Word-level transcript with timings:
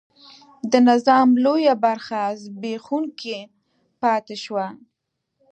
د 0.71 0.73
نظام 0.89 1.29
لویه 1.43 1.75
برخه 1.85 2.21
زبېښونکې 2.41 3.37
پاتې 4.01 4.35
شوه. 4.43 4.67